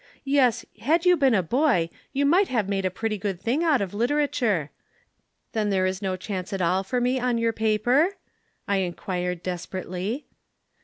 Yes, 0.25 0.65
had 0.79 1.05
you 1.05 1.15
been 1.15 1.35
a 1.35 1.43
boy 1.43 1.87
you 2.11 2.25
might 2.25 2.47
have 2.47 2.67
made 2.67 2.85
a 2.85 2.89
pretty 2.89 3.19
good 3.19 3.39
thing 3.39 3.63
out 3.63 3.81
of 3.81 3.93
literature! 3.93 4.71
Then 5.51 5.69
there 5.69 5.85
is 5.85 6.01
no 6.01 6.15
chance 6.15 6.51
at 6.51 6.59
all 6.59 6.81
for 6.83 6.99
me 6.99 7.19
on 7.19 7.37
your 7.37 7.53
paper?' 7.53 8.17
I 8.67 8.77
inquired 8.77 9.43
desperately. 9.43 10.25